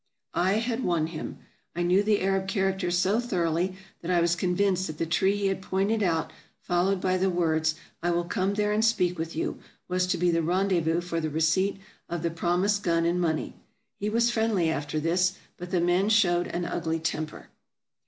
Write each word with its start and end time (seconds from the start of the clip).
I 0.33 0.53
had 0.53 0.83
won 0.83 1.05
him. 1.05 1.37
I 1.75 1.83
knew 1.83 2.01
the 2.01 2.21
Arab 2.21 2.47
character 2.47 2.89
so 2.89 3.19
thor 3.19 3.45
oughly 3.45 3.75
that 4.01 4.09
I 4.09 4.19
was 4.19 4.35
convinced 4.35 4.87
that 4.87 4.97
the 4.97 5.05
tree 5.05 5.35
he 5.35 5.45
had 5.45 5.61
pointed 5.61 6.01
out, 6.01 6.33
followed 6.59 6.99
by 6.99 7.17
the 7.19 7.29
words," 7.29 7.75
I 8.01 8.09
will 8.09 8.23
come 8.23 8.55
there 8.55 8.71
and 8.71 8.83
speak 8.83 9.19
with 9.19 9.35
you, 9.35 9.59
''was 9.87 10.07
to 10.07 10.17
be 10.17 10.31
the 10.31 10.41
rendezvous 10.41 11.01
for 11.01 11.21
the 11.21 11.29
receipt 11.29 11.77
of 12.09 12.23
the 12.23 12.31
promised 12.31 12.81
gun 12.81 13.05
and 13.05 13.21
money. 13.21 13.53
He 13.99 14.09
was 14.09 14.31
friendly 14.31 14.71
after 14.71 14.99
this, 14.99 15.37
but 15.55 15.69
the 15.69 15.79
men 15.79 16.09
showed 16.09 16.47
an 16.47 16.65
ugly 16.65 16.97
temper. 16.99 17.49